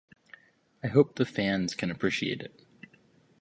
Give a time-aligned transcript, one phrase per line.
[0.83, 2.59] I hope the fans can appreciate it.